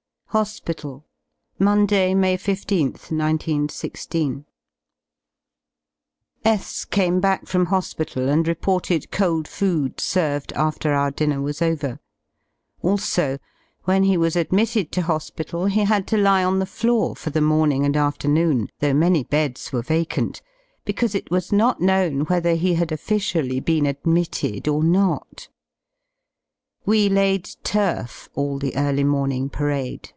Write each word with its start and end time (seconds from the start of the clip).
J 0.00 0.32
HOSPITAL 0.38 1.04
Monday, 1.58 2.14
May 2.14 2.36
15th, 2.36 3.10
1916, 3.10 4.44
S 6.44 6.84
came 6.84 7.18
back 7.20 7.46
fromhospital 7.46 8.28
and 8.28 8.46
reported 8.46 9.10
cold 9.10 9.48
food 9.48 9.98
served 10.00 10.52
after 10.52 10.92
our 10.94 11.10
dinner 11.10 11.42
was 11.42 11.60
over. 11.60 11.98
Also 12.80 13.38
when 13.86 14.04
he 14.04 14.16
was 14.16 14.36
admitted 14.36 14.92
to 14.92 15.02
hospital 15.02 15.66
he 15.66 15.80
had 15.82 16.06
to 16.06 16.16
lie 16.16 16.44
on 16.44 16.60
the 16.60 16.64
floor 16.64 17.16
for 17.16 17.30
the 17.30 17.40
morning 17.40 17.84
and 17.84 17.96
afternoon, 17.96 18.68
though 18.78 18.94
many 18.94 19.24
beds 19.24 19.72
were 19.72 19.82
vacant, 19.82 20.42
because 20.84 21.12
it 21.16 21.28
was! 21.32 21.50
not 21.50 21.80
known 21.80 22.20
whether 22.26 22.54
he 22.54 22.74
had 22.74 22.92
officially 22.92 23.58
been 23.58 23.84
admitted 23.84 24.68
or 24.68 24.82
notj 24.84 25.48
We 26.86 27.08
laid 27.08 27.50
turf 27.64 28.28
all 28.36 28.60
the 28.60 28.76
early 28.76 29.02
morning 29.02 29.48
parade. 29.50 30.12